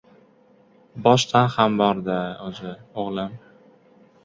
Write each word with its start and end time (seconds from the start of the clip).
—Boshdan 1.07 1.51
ham 1.57 1.77
bor-da, 1.83 2.17
o‘zi, 2.49 2.75
o‘g’lim. 3.05 3.39